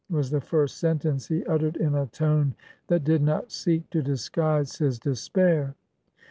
was 0.09 0.31
the 0.31 0.41
first 0.41 0.79
sentence 0.79 1.27
he 1.27 1.45
uttered, 1.45 1.77
in 1.77 1.93
a 1.93 2.07
tone 2.07 2.55
that 2.87 3.03
did 3.03 3.21
not 3.21 3.51
seek 3.51 3.87
to 3.91 4.01
dis 4.01 4.29
guise 4.29 4.77
his 4.77 4.97
despair. 4.97 5.75